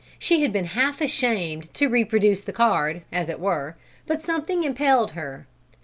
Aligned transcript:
She 0.17 0.41
had 0.41 0.51
been 0.51 0.65
half 0.65 0.99
ashamed 0.99 1.71
to 1.75 1.85
reproduce 1.85 2.41
the 2.41 2.51
card, 2.51 3.03
as 3.11 3.29
it 3.29 3.39
were, 3.39 3.77
but 4.07 4.23
something 4.23 4.63
impelled 4.63 5.11
her. 5.11 5.45